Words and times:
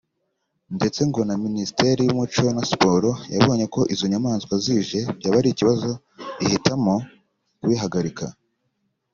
ndetse 0.77 0.99
ngo 1.09 1.19
na 1.27 1.35
Minisiteri 1.45 2.01
y’Umuco 2.03 2.45
na 2.55 2.63
Siporo 2.69 3.11
yabonye 3.35 3.65
ko 3.73 3.81
izo 3.93 4.05
nyamaswa 4.11 4.53
zije 4.65 4.99
byaba 5.17 5.37
ari 5.39 5.49
ikibazo 5.51 5.91
ihitamo 6.45 6.93
kubihagarika 7.59 8.25